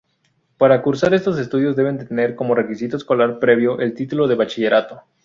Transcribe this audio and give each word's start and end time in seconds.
Para 0.57 0.81
cursar 0.81 1.13
estos 1.13 1.37
estudios 1.37 1.75
debe 1.75 1.93
tener 1.93 2.35
como 2.35 2.55
requisito 2.55 2.97
escolar 2.97 3.37
previo 3.37 3.77
el 3.79 3.93
título 3.93 4.27
de 4.27 4.33
Bachillerato. 4.33 5.03